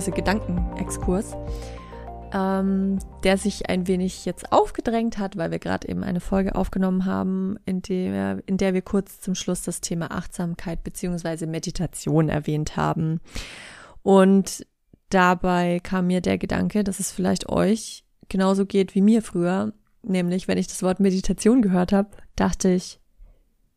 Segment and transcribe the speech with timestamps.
[0.00, 1.36] beziehungsweise Gedankenexkurs,
[2.32, 7.04] ähm, der sich ein wenig jetzt aufgedrängt hat, weil wir gerade eben eine Folge aufgenommen
[7.04, 12.76] haben, in der, in der wir kurz zum Schluss das Thema Achtsamkeit beziehungsweise Meditation erwähnt
[12.76, 13.20] haben.
[14.02, 14.66] Und
[15.10, 19.72] dabei kam mir der Gedanke, dass es vielleicht euch genauso geht wie mir früher.
[20.02, 23.00] Nämlich, wenn ich das Wort Meditation gehört habe, dachte ich,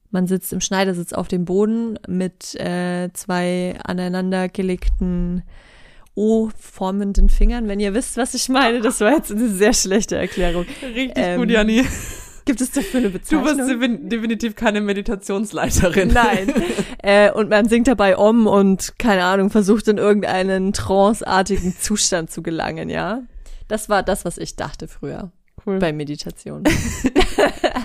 [0.09, 5.43] man sitzt im Schneidersitz auf dem Boden mit äh, zwei aneinandergelegten
[6.15, 7.67] O-formenden Fingern.
[7.67, 10.65] Wenn ihr wisst, was ich meine, das war jetzt eine sehr schlechte Erklärung.
[10.81, 11.85] Richtig ähm, gut, Janni.
[12.45, 13.57] Gibt es dafür eine Bezeichnung?
[13.57, 16.09] Du bist definitiv keine Meditationsleiterin.
[16.09, 16.53] Nein.
[17.01, 22.43] äh, und man singt dabei um und, keine Ahnung, versucht in irgendeinen tranceartigen Zustand zu
[22.43, 23.21] gelangen, ja?
[23.69, 25.31] Das war das, was ich dachte früher.
[25.65, 25.79] Cool.
[25.79, 26.63] Bei Meditation.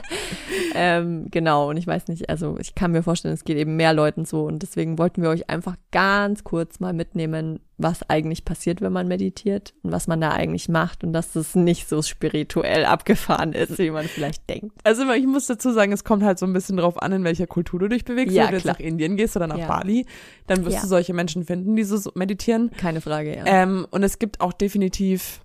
[0.74, 3.92] ähm, genau, und ich weiß nicht, also ich kann mir vorstellen, es geht eben mehr
[3.92, 8.80] Leuten so und deswegen wollten wir euch einfach ganz kurz mal mitnehmen, was eigentlich passiert,
[8.80, 12.84] wenn man meditiert und was man da eigentlich macht und dass das nicht so spirituell
[12.84, 14.76] abgefahren ist, wie man vielleicht denkt.
[14.84, 17.46] Also ich muss dazu sagen, es kommt halt so ein bisschen drauf an, in welcher
[17.46, 18.34] Kultur du dich bewegst.
[18.34, 19.68] Ja, Wenn du jetzt nach Indien gehst oder nach ja.
[19.68, 20.06] Bali,
[20.46, 20.82] dann wirst ja.
[20.82, 22.70] du solche Menschen finden, die so meditieren.
[22.76, 23.44] Keine Frage, ja.
[23.46, 25.40] Ähm, und es gibt auch definitiv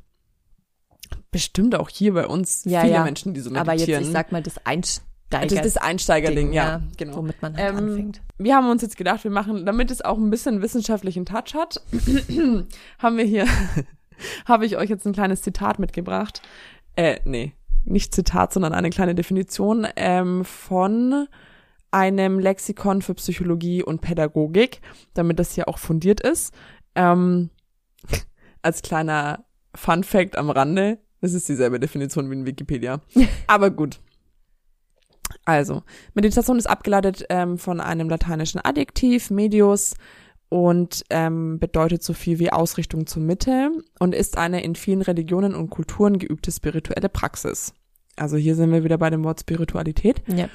[1.31, 3.03] bestimmt auch hier bei uns ja, viele ja.
[3.03, 3.69] Menschen, die so meditieren.
[3.69, 5.47] Aber jetzt, ich sag mal, das Einsteiger.
[5.47, 7.17] Das das Einsteigerding, ja, ja, genau.
[7.17, 8.21] Womit man halt ähm, anfängt.
[8.37, 11.81] Wir haben uns jetzt gedacht, wir machen, damit es auch ein bisschen wissenschaftlichen Touch hat,
[12.99, 13.47] haben wir hier,
[14.45, 16.41] habe ich euch jetzt ein kleines Zitat mitgebracht.
[16.95, 17.53] Äh, nee,
[17.85, 21.27] nicht Zitat, sondern eine kleine Definition ähm, von
[21.91, 24.81] einem Lexikon für Psychologie und Pädagogik,
[25.13, 26.53] damit das hier auch fundiert ist.
[26.95, 27.49] Ähm,
[28.61, 32.99] als kleiner Fun Fact am Rande, das ist dieselbe Definition wie in Wikipedia.
[33.47, 34.01] Aber gut.
[35.45, 39.93] Also, Meditation ist abgeleitet ähm, von einem lateinischen Adjektiv, medius,
[40.49, 45.55] und ähm, bedeutet so viel wie Ausrichtung zur Mitte und ist eine in vielen Religionen
[45.55, 47.73] und Kulturen geübte spirituelle Praxis.
[48.17, 50.21] Also hier sind wir wieder bei dem Wort Spiritualität.
[50.27, 50.49] Ja.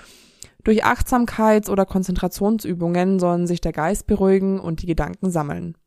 [0.64, 5.78] Durch Achtsamkeits- oder Konzentrationsübungen sollen sich der Geist beruhigen und die Gedanken sammeln.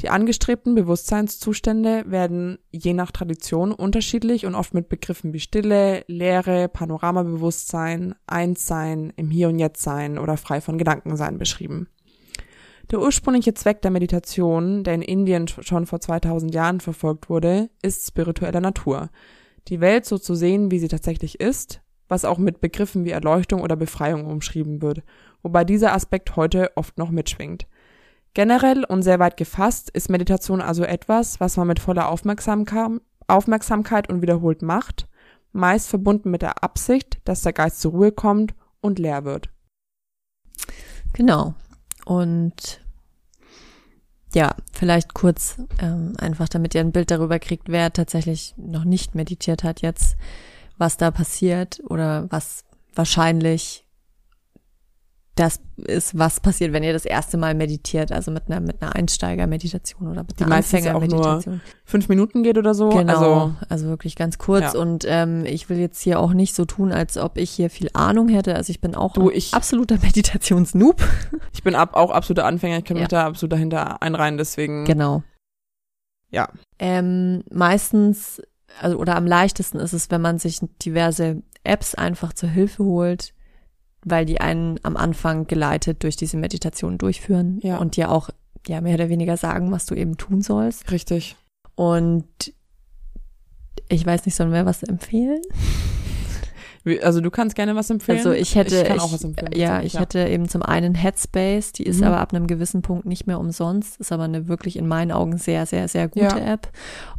[0.00, 6.68] Die angestrebten Bewusstseinszustände werden je nach Tradition unterschiedlich und oft mit Begriffen wie Stille, Leere,
[6.68, 11.88] Panoramabewusstsein, Einssein, im Hier und Jetzt sein oder frei von Gedanken sein beschrieben.
[12.90, 18.06] Der ursprüngliche Zweck der Meditation, der in Indien schon vor 2000 Jahren verfolgt wurde, ist
[18.06, 19.10] spiritueller Natur.
[19.68, 23.62] Die Welt so zu sehen, wie sie tatsächlich ist, was auch mit Begriffen wie Erleuchtung
[23.62, 25.02] oder Befreiung umschrieben wird,
[25.42, 27.66] wobei dieser Aspekt heute oft noch mitschwingt.
[28.34, 34.22] Generell und sehr weit gefasst ist Meditation also etwas, was man mit voller Aufmerksamkeit und
[34.22, 35.06] wiederholt macht,
[35.52, 39.50] meist verbunden mit der Absicht, dass der Geist zur Ruhe kommt und leer wird.
[41.12, 41.54] Genau.
[42.06, 42.80] Und
[44.34, 49.14] ja, vielleicht kurz, ähm, einfach damit ihr ein Bild darüber kriegt, wer tatsächlich noch nicht
[49.14, 50.16] meditiert hat jetzt,
[50.78, 53.86] was da passiert oder was wahrscheinlich
[55.34, 58.94] das ist, was passiert, wenn ihr das erste Mal meditiert, also mit einer, mit einer
[58.94, 61.62] Einsteiger-Meditation oder mit einer Anfänger-Meditation.
[61.84, 62.90] fünf Minuten geht oder so.
[62.90, 64.74] Genau, also, also wirklich ganz kurz.
[64.74, 64.80] Ja.
[64.80, 67.88] Und ähm, ich will jetzt hier auch nicht so tun, als ob ich hier viel
[67.94, 68.54] Ahnung hätte.
[68.54, 71.02] Also ich bin auch du, ein ich, absoluter Meditationsnoob.
[71.54, 73.02] Ich bin ab, auch absoluter Anfänger, ich kann ja.
[73.02, 74.84] mich da absolut dahinter einreihen, deswegen.
[74.84, 75.22] Genau.
[76.30, 76.48] Ja.
[76.78, 78.42] Ähm, meistens,
[78.80, 83.32] also oder am leichtesten ist es, wenn man sich diverse Apps einfach zur Hilfe holt
[84.04, 87.78] weil die einen am Anfang geleitet durch diese Meditation durchführen ja.
[87.78, 88.30] und dir auch
[88.66, 90.90] ja mehr oder weniger sagen, was du eben tun sollst.
[90.90, 91.36] Richtig.
[91.74, 92.52] Und
[93.88, 95.42] ich weiß nicht, sollen wir was empfehlen?
[97.02, 98.18] Also du kannst gerne was empfehlen.
[98.18, 99.52] Also ich hätte, ich kann ich, auch was empfehlen.
[99.54, 100.00] Ja, ich ja.
[100.00, 102.08] hätte eben zum einen Headspace, die ist mhm.
[102.08, 105.38] aber ab einem gewissen Punkt nicht mehr umsonst, ist aber eine wirklich in meinen Augen
[105.38, 106.52] sehr, sehr, sehr gute ja.
[106.54, 106.70] App.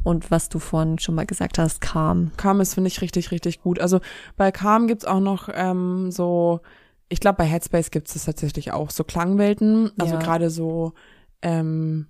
[0.03, 2.31] Und was du vorhin schon mal gesagt hast, Calm.
[2.35, 3.79] Calm ist, finde ich, richtig, richtig gut.
[3.79, 4.01] Also
[4.35, 6.59] bei Calm gibt's auch noch ähm, so,
[7.07, 10.19] ich glaube bei Headspace gibt's das tatsächlich auch, so Klangwelten, also ja.
[10.19, 10.93] gerade so
[11.41, 12.07] ähm,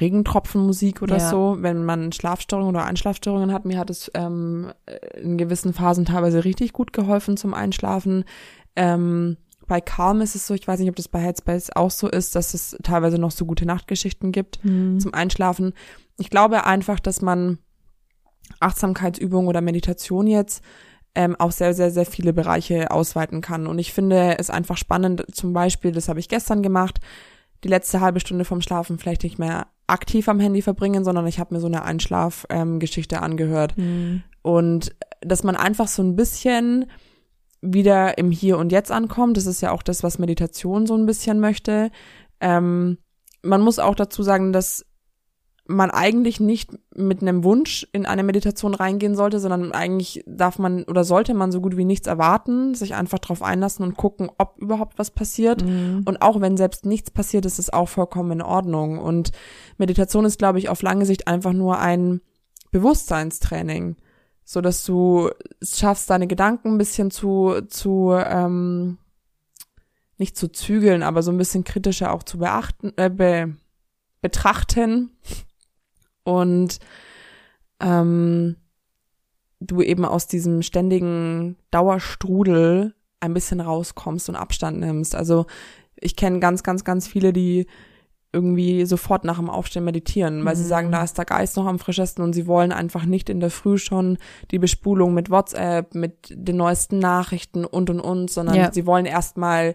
[0.00, 1.30] Regentropfenmusik oder ja.
[1.30, 3.64] so, wenn man Schlafstörungen oder Einschlafstörungen hat.
[3.64, 4.72] Mir hat es ähm,
[5.20, 8.24] in gewissen Phasen teilweise richtig gut geholfen zum Einschlafen.
[8.76, 9.36] Ähm,
[9.66, 12.34] bei Calm ist es so, ich weiß nicht, ob das bei Headspace auch so ist,
[12.34, 14.98] dass es teilweise noch so gute Nachtgeschichten gibt mhm.
[14.98, 15.74] zum Einschlafen.
[16.18, 17.58] Ich glaube einfach, dass man
[18.60, 20.64] Achtsamkeitsübung oder Meditation jetzt
[21.14, 23.66] ähm, auch sehr, sehr, sehr viele Bereiche ausweiten kann.
[23.66, 27.00] Und ich finde es einfach spannend, zum Beispiel, das habe ich gestern gemacht,
[27.64, 31.38] die letzte halbe Stunde vom Schlafen vielleicht nicht mehr aktiv am Handy verbringen, sondern ich
[31.38, 33.76] habe mir so eine Einschlafgeschichte ähm, angehört.
[33.76, 34.22] Mhm.
[34.42, 36.86] Und dass man einfach so ein bisschen
[37.60, 41.06] wieder im Hier und Jetzt ankommt, das ist ja auch das, was Meditation so ein
[41.06, 41.90] bisschen möchte,
[42.40, 42.98] Ähm,
[43.42, 44.84] man muss auch dazu sagen, dass
[45.70, 50.84] man eigentlich nicht mit einem Wunsch in eine Meditation reingehen sollte, sondern eigentlich darf man
[50.84, 54.56] oder sollte man so gut wie nichts erwarten, sich einfach darauf einlassen und gucken, ob
[54.58, 55.62] überhaupt was passiert.
[55.62, 56.04] Mhm.
[56.06, 58.98] Und auch wenn selbst nichts passiert, ist es auch vollkommen in Ordnung.
[58.98, 59.30] Und
[59.76, 62.22] Meditation ist, glaube ich, auf lange Sicht einfach nur ein
[62.70, 63.96] Bewusstseinstraining,
[64.44, 65.28] so dass du
[65.60, 68.96] es schaffst, deine Gedanken ein bisschen zu zu ähm,
[70.16, 73.54] nicht zu zügeln, aber so ein bisschen kritischer auch zu beachten, äh, be,
[74.22, 75.10] betrachten
[76.28, 76.78] und
[77.80, 78.56] ähm,
[79.60, 85.14] du eben aus diesem ständigen Dauerstrudel ein bisschen rauskommst und Abstand nimmst.
[85.14, 85.46] Also
[85.96, 87.66] ich kenne ganz, ganz, ganz viele, die
[88.32, 90.68] irgendwie sofort nach dem Aufstehen meditieren, weil sie Mhm.
[90.68, 93.50] sagen, da ist der Geist noch am frischesten und sie wollen einfach nicht in der
[93.50, 94.18] Früh schon
[94.50, 98.72] die Bespulung mit WhatsApp, mit den neuesten Nachrichten und und und, sondern Ja.
[98.72, 99.74] sie wollen erstmal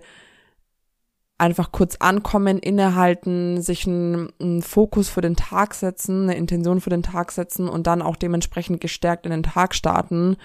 [1.44, 6.90] einfach kurz ankommen, innehalten, sich einen, einen Fokus für den Tag setzen, eine Intention für
[6.90, 10.38] den Tag setzen und dann auch dementsprechend gestärkt in den Tag starten.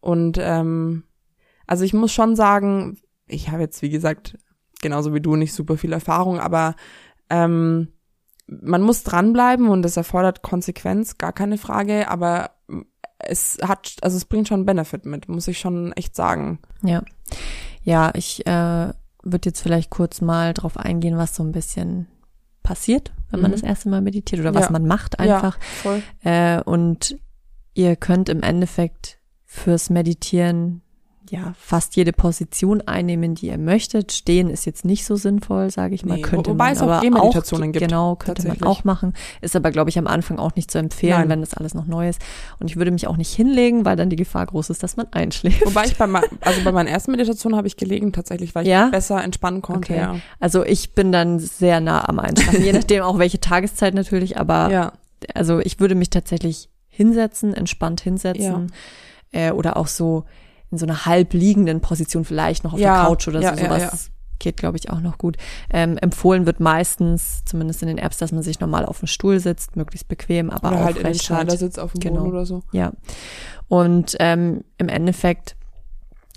[0.00, 1.02] Und ähm,
[1.66, 4.38] also ich muss schon sagen, ich habe jetzt, wie gesagt,
[4.80, 6.76] genauso wie du nicht super viel Erfahrung, aber
[7.28, 7.88] ähm,
[8.46, 12.52] man muss dranbleiben und es erfordert Konsequenz, gar keine Frage, aber
[13.18, 16.60] es hat, also es bringt schon Benefit mit, muss ich schon echt sagen.
[16.82, 17.02] Ja.
[17.82, 18.92] Ja, ich äh,
[19.32, 22.06] würde jetzt vielleicht kurz mal drauf eingehen, was so ein bisschen
[22.62, 23.54] passiert, wenn man Mhm.
[23.54, 24.70] das erste Mal meditiert oder was Ja.
[24.72, 25.56] man macht einfach.
[25.58, 26.02] Ja, voll.
[26.24, 27.16] Äh, und
[27.74, 30.82] ihr könnt im Endeffekt fürs Meditieren
[31.30, 34.12] ja fast jede Position einnehmen, die ihr möchtet.
[34.12, 36.16] Stehen ist jetzt nicht so sinnvoll, sage ich mal.
[36.16, 39.14] Nee, Könnte wobei man es auch aber Gehmeditationen gibt, Genau, könnte man auch machen.
[39.40, 41.28] Ist aber, glaube ich, am Anfang auch nicht zu empfehlen, Nein.
[41.28, 42.20] wenn das alles noch neu ist.
[42.58, 45.06] Und ich würde mich auch nicht hinlegen, weil dann die Gefahr groß ist, dass man
[45.12, 45.64] einschläft.
[45.64, 46.06] Wobei ich bei,
[46.40, 48.88] also bei meiner ersten Meditation habe ich gelegen tatsächlich, weil ich Ja?
[48.88, 49.92] besser entspannen konnte.
[49.92, 50.00] Okay.
[50.00, 50.16] Ja.
[50.40, 54.70] Also ich bin dann sehr nah am Einschlafen, je nachdem auch welche Tageszeit natürlich, aber
[54.70, 54.92] ja.
[55.34, 58.72] also ich würde mich tatsächlich hinsetzen, entspannt hinsetzen
[59.32, 60.24] äh, oder auch so
[60.70, 63.62] in so einer halb liegenden Position vielleicht noch auf Ja, der Couch oder ja, so,
[63.62, 65.36] ja, sowas geht, glaube ich, auch noch gut.
[65.70, 69.40] Ähm, empfohlen wird meistens, zumindest in den Apps, dass man sich normal auf dem Stuhl
[69.40, 71.22] sitzt, möglichst bequem, aber Oder auch halt in den halt.
[71.22, 72.20] Schneidersitz auf dem Genau.
[72.20, 72.62] Boden oder so.
[72.72, 72.92] Ja.
[73.68, 75.55] Und ähm, im Endeffekt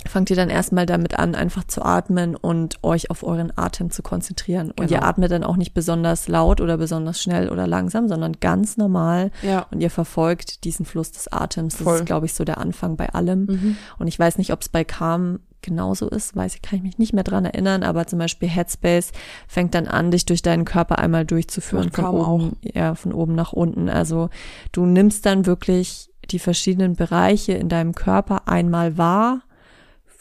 [0.07, 4.01] fangt ihr dann erstmal damit an, einfach zu atmen und euch auf euren Atem zu
[4.01, 4.71] konzentrieren.
[4.71, 5.09] Und ihr Genau.
[5.09, 9.31] atmet dann auch nicht besonders laut oder besonders schnell oder langsam, sondern ganz normal.
[9.41, 9.65] Ja.
[9.71, 11.75] Und ihr verfolgt diesen Fluss des Atems.
[11.77, 11.97] Das Voll.
[11.97, 13.45] ist, glaube ich, so der Anfang bei allem.
[13.45, 13.77] Mhm.
[13.97, 16.97] Und ich weiß nicht, ob es bei Calm genauso ist, weiß ich, kann ich mich
[16.99, 19.11] nicht mehr dran erinnern, aber zum Beispiel Headspace
[19.45, 23.51] fängt dann an, dich durch deinen Körper einmal durchzuführen, von oben, ja, von oben nach
[23.51, 23.89] unten.
[23.89, 24.29] Also
[24.71, 29.41] du nimmst dann wirklich die verschiedenen Bereiche in deinem Körper einmal wahr,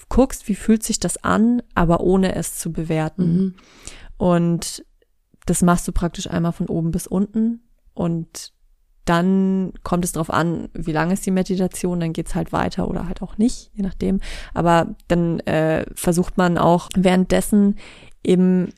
[0.09, 3.37] guckst, wie fühlt sich das an, aber ohne es zu bewerten.
[3.37, 3.55] Mhm.
[4.17, 4.85] Und
[5.47, 7.61] das machst du praktisch einmal von oben bis unten
[7.95, 8.53] und
[9.09, 13.07] dann kommt es drauf an, wie lang ist die Meditation, dann geht's halt weiter oder
[13.07, 14.21] halt auch nicht, je nachdem.
[14.53, 17.77] Aber dann äh, versucht man auch währenddessen
[18.23, 18.69] eben,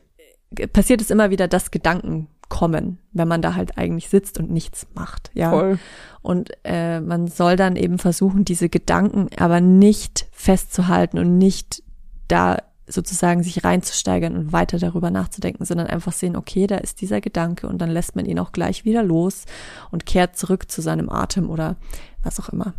[0.73, 4.87] passiert es immer wieder, dass Gedanken kommen, wenn man da halt eigentlich sitzt und nichts
[4.95, 5.31] macht.
[5.33, 5.51] Ja.
[5.51, 5.79] Voll.
[6.21, 11.83] Und äh, man soll dann eben versuchen, diese Gedanken aber nicht festzuhalten und nicht
[12.29, 17.21] da sozusagen sich reinzusteigern und weiter darüber nachzudenken, sondern einfach sehen, okay, da ist dieser
[17.21, 19.45] Gedanke und dann lässt man ihn auch gleich wieder los
[19.93, 21.77] und kehrt zurück zu seinem Atem oder
[22.23, 22.75] was auch immer.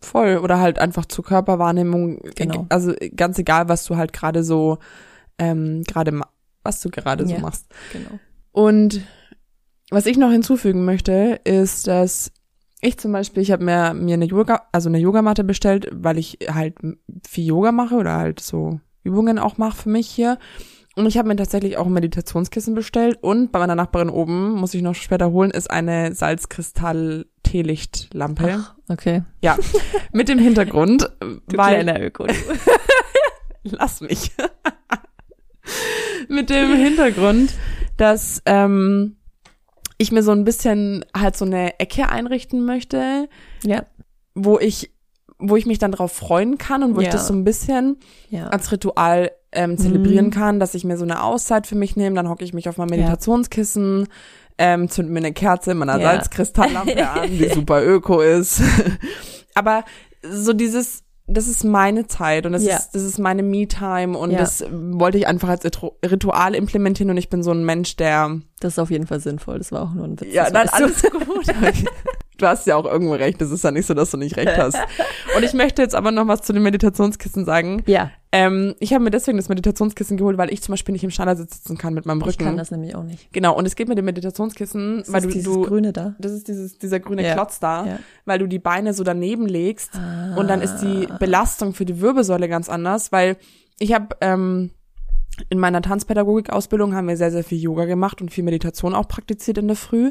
[0.00, 0.38] Voll.
[0.38, 2.20] Oder halt einfach zur Körperwahrnehmung.
[2.34, 2.66] Genau.
[2.68, 4.78] Also ganz egal, was du halt gerade so,
[5.38, 6.20] ähm, gerade,
[6.64, 7.40] was du gerade so Ja.
[7.40, 7.66] machst.
[7.92, 8.18] Genau.
[8.54, 9.02] Und
[9.90, 12.30] was ich noch hinzufügen möchte, ist, dass
[12.80, 16.38] ich zum Beispiel, ich habe mir, mir eine Yoga, also eine Yogamatte bestellt, weil ich
[16.48, 16.76] halt
[17.28, 20.38] viel Yoga mache oder halt so Übungen auch mache für mich hier.
[20.94, 24.72] Und ich habe mir tatsächlich auch ein Meditationskissen bestellt und bei meiner Nachbarin oben, muss
[24.72, 28.54] ich noch später holen, ist eine Salzkristall-Teelichtlampe.
[28.56, 29.24] Ach, okay.
[29.42, 29.56] Ja,
[30.12, 31.10] mit dem Hintergrund,
[31.46, 32.28] weil Öko.
[33.64, 34.30] lass mich.
[36.28, 37.54] Mit dem Hintergrund,
[37.96, 39.16] dass ähm,
[39.98, 43.28] ich mir so ein bisschen halt so eine Ecke einrichten möchte,
[43.62, 43.84] Ja,
[44.34, 44.90] wo ich,
[45.38, 47.12] wo ich mich dann drauf freuen kann und wo ich Ja.
[47.12, 47.98] das so ein bisschen
[48.30, 48.48] ja.
[48.48, 50.30] als Ritual ähm, zelebrieren Mhm.
[50.30, 52.76] kann, dass ich mir so eine Auszeit für mich nehme, dann hocke ich mich auf
[52.76, 54.08] mein Meditationskissen,
[54.58, 56.00] ähm, zünd mir eine Kerze in meiner.
[56.00, 58.60] Salzkristalllampe an, die super öko ist.
[59.54, 59.84] Aber
[60.28, 62.76] so dieses, das ist meine Zeit und das Ja.
[62.76, 64.38] ist, das ist meine Me-Time und Ja.
[64.38, 65.64] das wollte ich einfach als
[66.04, 69.58] Ritual implementieren und ich bin so ein Mensch, der, Das ist auf jeden Fall sinnvoll.
[69.58, 70.32] Das war auch nur ein Witz.
[70.34, 71.46] ja, nein, alles gut.
[72.38, 73.40] Du hast ja auch irgendwo recht.
[73.40, 74.76] Das ist ja nicht so, dass du nicht recht hast.
[75.36, 77.82] Und ich möchte jetzt aber noch was zu den Meditationskissen sagen.
[77.86, 81.10] Ja, Ähm, ich habe mir deswegen das Meditationskissen geholt, weil ich zum Beispiel nicht im
[81.10, 82.30] Schneidersitz sitzen kann mit meinem Rücken.
[82.30, 83.32] Ich kann das nämlich auch nicht.
[83.32, 86.16] Genau, und es geht mit dem Meditationskissen, Das weil ist du, dieses du Grüne da.
[86.18, 87.34] das ist dieses, dieser grüne Ja.
[87.34, 87.98] Klotz da, Ja.
[88.24, 90.34] weil du die Beine so daneben legst Ah.
[90.36, 93.36] und dann ist die Belastung für die Wirbelsäule ganz anders, weil
[93.78, 94.70] ich habe ähm,
[95.48, 99.58] in meiner Tanzpädagogik-Ausbildung haben wir sehr, sehr viel Yoga gemacht und viel Meditation auch praktiziert
[99.58, 100.10] in der Früh.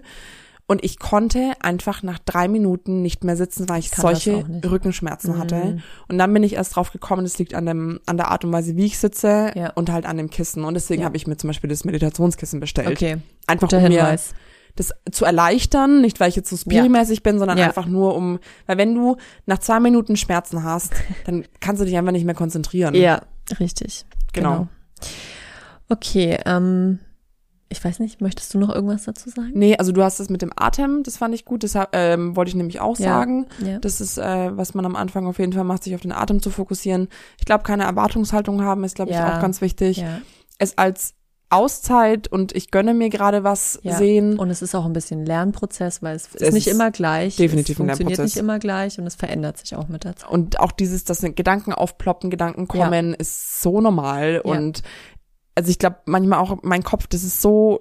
[0.66, 4.46] Und ich konnte einfach nach drei Minuten nicht mehr sitzen, weil ich das solche.
[4.64, 5.40] Rückenschmerzen Mhm.
[5.40, 5.78] hatte.
[6.08, 8.54] Und dann bin ich erst drauf gekommen, es liegt an dem, an der Art und
[8.54, 9.72] Weise, wie ich sitze Ja.
[9.74, 10.64] und halt an dem Kissen.
[10.64, 11.06] Und deswegen Ja.
[11.06, 12.88] habe ich mir zum Beispiel das Meditationskissen bestellt.
[12.88, 14.34] Okay, Einfach guter um mir Hinweis.
[14.78, 17.66] das zu erleichtern, nicht weil ich jetzt so spirimäßig bin, sondern Ja.
[17.66, 20.94] einfach nur um, weil wenn du nach zwei Minuten Schmerzen hast,
[21.26, 22.96] dann kannst du dich einfach nicht mehr konzentrieren.
[22.96, 23.22] Ja,
[23.60, 24.06] richtig.
[24.32, 24.50] Genau.
[24.52, 24.68] Genau.
[25.90, 27.00] Okay, ähm,
[27.74, 29.52] ich weiß nicht, möchtest du noch irgendwas dazu sagen?
[29.54, 32.50] Nee, also du hast das mit dem Atem, das fand ich gut, das ähm, wollte
[32.50, 33.10] ich nämlich auch Ja.
[33.10, 33.48] sagen.
[33.66, 33.80] Ja.
[33.80, 36.42] Das ist, äh, was man am Anfang auf jeden Fall macht, sich auf den Atem
[36.42, 37.10] zu fokussieren.
[37.40, 39.36] Ich glaube, keine Erwartungshaltung haben ist, glaube ich, Ja.
[39.38, 39.98] auch ganz wichtig.
[39.98, 40.22] ja.
[40.60, 41.16] Es als
[41.50, 43.96] Auszeit und ich gönne mir gerade was Ja.
[43.96, 44.40] sehen.
[44.40, 47.36] Und es ist auch ein bisschen Lernprozess, weil es, Es ist nicht ist immer gleich.
[47.36, 50.32] definitiv es funktioniert nicht immer gleich und es verändert sich auch mit der Zeit.
[50.32, 54.42] Und auch dieses, dass Gedanken aufploppen, Gedanken kommen, ist so normal.
[54.44, 54.52] Ja.
[54.52, 54.82] Und
[55.56, 57.80] also ich glaube, manchmal auch mein Kopf, das ist so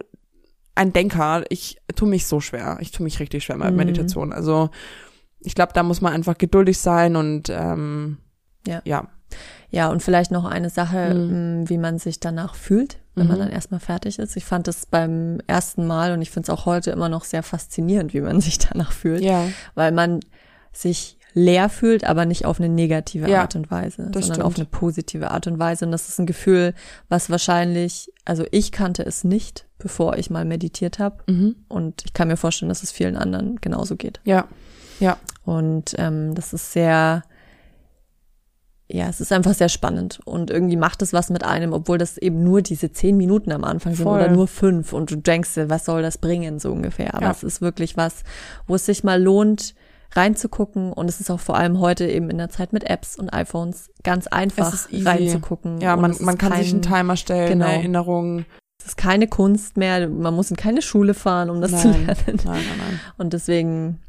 [0.75, 1.45] ein Denker.
[1.51, 2.79] Ich tue mich so schwer.
[2.81, 3.77] Ich tue mich richtig schwer mit Mhm.
[3.77, 4.33] Meditation.
[4.33, 4.71] Also
[5.41, 8.19] ich glaube, da muss man einfach geduldig sein und ähm,
[8.67, 8.81] Ja.
[8.85, 9.09] ja.
[9.71, 11.63] Ja, und vielleicht noch eine Sache, Mhm.
[11.63, 13.41] mh, wie man sich danach fühlt, wenn man Mhm.
[13.45, 14.37] dann erstmal fertig ist.
[14.37, 17.43] Ich fand es beim ersten Mal und ich finde es auch heute immer noch sehr
[17.43, 20.21] faszinierend, wie man sich danach fühlt, Ja, weil man
[20.73, 24.65] sich leer fühlt, aber nicht auf eine negative Ja, Art und Weise, sondern auf eine
[24.67, 24.71] stimmt.
[24.71, 25.85] positive Art und Weise.
[25.87, 26.75] Und das ist ein Gefühl,
[27.09, 31.23] was wahrscheinlich, also ich kannte es nicht, bevor ich mal meditiert habe.
[31.33, 31.57] mhm.
[31.69, 34.21] Und ich kann mir vorstellen, dass es vielen anderen genauso geht.
[34.25, 34.47] ja,
[35.01, 37.23] ja, Und ähm, das ist sehr,
[38.89, 40.21] ja, es ist einfach sehr spannend.
[40.27, 43.65] Und irgendwie macht es was mit einem, obwohl das eben nur diese zehn Minuten am
[43.65, 44.21] Anfang sind Voll.
[44.21, 44.93] oder nur fünf.
[44.93, 47.15] Und du denkst dir, was soll das bringen, so ungefähr.
[47.15, 47.31] Aber Ja.
[47.31, 48.23] es ist wirklich was,
[48.67, 49.75] wo es sich mal lohnt,
[50.15, 50.93] reinzugucken.
[50.93, 53.91] Und es ist auch vor allem heute eben in der Zeit mit Apps und iPhones
[54.03, 55.05] ganz einfach Es ist easy.
[55.09, 55.81] reinzugucken.
[55.81, 55.97] ja.
[55.97, 57.67] Man, man kann sich einen kein- Timer stellen, genau.
[57.67, 58.45] eine Erinnerung.
[58.79, 60.09] Es ist keine Kunst mehr.
[60.09, 62.07] Man muss in keine Schule fahren, um das zu Nein.
[62.07, 62.25] lernen.
[62.27, 63.01] Nein, nein, nein.
[63.17, 64.01] Und deswegen,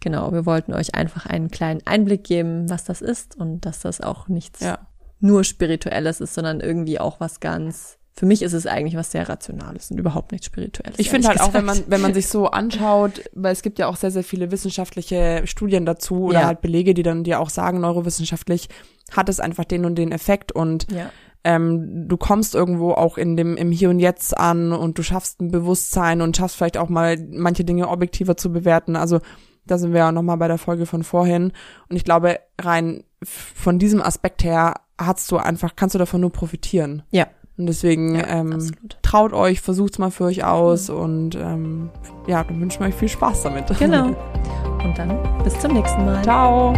[0.00, 4.00] genau, wir wollten euch einfach einen kleinen Einblick geben, was das ist und dass das
[4.00, 4.78] auch nichts Ja.
[5.18, 9.28] nur Spirituelles ist, sondern irgendwie auch was ganz, für mich ist es eigentlich was sehr
[9.28, 10.98] Rationales und überhaupt nicht Spirituelles.
[10.98, 11.90] Ich finde halt ehrlich auch, wenn man, gesagt.
[11.90, 15.84] wenn man sich so anschaut, weil es gibt ja auch sehr, sehr viele wissenschaftliche Studien
[15.84, 16.46] dazu oder Ja.
[16.46, 18.68] halt Belege, die dann dir auch sagen, neurowissenschaftlich
[19.12, 21.10] hat es einfach den und den Effekt und Ja,
[21.46, 25.40] ähm, du kommst irgendwo auch in dem im Hier und Jetzt an und du schaffst
[25.42, 28.96] ein Bewusstsein und schaffst vielleicht auch mal manche Dinge objektiver zu bewerten.
[28.96, 29.20] Also
[29.66, 31.52] da sind wir ja nochmal bei der Folge von vorhin.
[31.88, 36.32] Und ich glaube, rein von diesem Aspekt her hast du einfach, kannst du davon nur
[36.32, 37.02] profitieren.
[37.10, 41.90] ja, Und deswegen ja ähm, traut euch, versucht's mal für euch aus und ähm,
[42.26, 43.66] ja, dann wünschen wir euch viel Spaß damit.
[43.78, 44.08] Genau.
[44.84, 46.22] Und dann bis zum nächsten Mal.
[46.22, 46.74] Ciao.